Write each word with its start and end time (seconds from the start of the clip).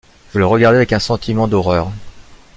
Je 0.33 0.39
le 0.39 0.47
regardai 0.47 0.77
avec 0.77 0.93
un 0.93 0.97
sentiment 0.99 1.47
d’horreur. 1.47 1.91